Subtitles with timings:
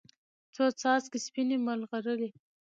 [0.55, 2.29] څو څاڅکي سپینې، مرغلرې